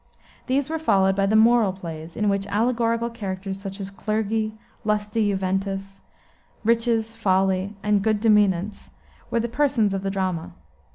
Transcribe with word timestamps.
These 0.47 0.67
were 0.67 0.79
followed 0.79 1.15
by 1.15 1.27
the 1.27 1.35
moral 1.35 1.71
plays, 1.71 2.17
in 2.17 2.27
which 2.27 2.47
allegorical 2.47 3.11
characters, 3.11 3.59
such 3.59 3.79
as 3.79 3.91
Clergy, 3.91 4.55
Lusty 4.83 5.29
Juventus, 5.29 6.01
Riches, 6.63 7.13
Folly, 7.13 7.75
and 7.83 8.01
Good 8.01 8.19
Demeanaunce, 8.19 8.89
were 9.29 9.39
the 9.39 9.47
persons 9.47 9.93
of 9.93 10.01
the 10.01 10.09
drama. 10.09 10.53